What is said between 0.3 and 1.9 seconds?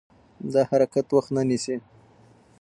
دا حرکت وخت نه نیسي.